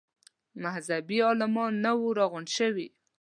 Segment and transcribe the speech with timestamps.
[0.63, 2.87] مذهبي عالمان نه وه راغونډ شوي.